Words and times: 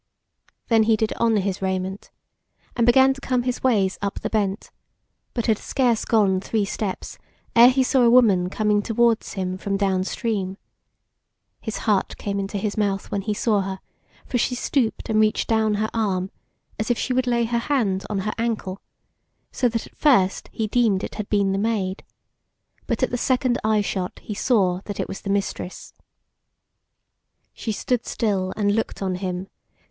Then 0.67 0.81
he 0.89 0.97
did 0.97 1.13
on 1.17 1.37
his 1.37 1.61
raiment, 1.61 2.09
and 2.75 2.87
began 2.87 3.13
to 3.13 3.21
come 3.21 3.43
his 3.43 3.61
ways 3.61 3.99
up 4.01 4.19
the 4.21 4.31
bent, 4.31 4.71
but 5.35 5.45
had 5.45 5.59
scarce 5.59 6.05
gone 6.05 6.41
three 6.41 6.65
steps 6.65 7.19
ere 7.55 7.69
he 7.69 7.83
saw 7.83 8.01
a 8.01 8.09
woman 8.09 8.49
coming 8.49 8.81
towards 8.81 9.33
him 9.33 9.59
from 9.59 9.77
downstream. 9.77 10.57
His 11.59 11.77
heart 11.85 12.17
came 12.17 12.39
into 12.39 12.57
his 12.57 12.75
mouth 12.77 13.11
when 13.11 13.21
he 13.21 13.35
saw 13.35 13.61
her, 13.61 13.79
for 14.25 14.39
she 14.39 14.55
stooped 14.55 15.07
and 15.07 15.19
reached 15.19 15.47
down 15.47 15.75
her 15.75 15.91
arm, 15.93 16.31
as 16.79 16.89
if 16.89 16.97
she 16.97 17.13
would 17.13 17.27
lay 17.27 17.43
her 17.45 17.59
hand 17.59 18.03
on 18.09 18.21
her 18.21 18.33
ankle, 18.39 18.81
so 19.51 19.69
that 19.69 19.85
at 19.85 19.95
first 19.95 20.49
he 20.51 20.65
deemed 20.65 21.03
it 21.03 21.13
had 21.13 21.29
been 21.29 21.51
the 21.51 21.59
Maid, 21.59 22.03
but 22.87 23.03
at 23.03 23.11
the 23.11 23.19
second 23.19 23.59
eye 23.63 23.81
shot 23.81 24.17
he 24.23 24.33
saw 24.33 24.81
that 24.85 24.99
it 24.99 25.07
was 25.07 25.21
the 25.21 25.29
Mistress. 25.29 25.93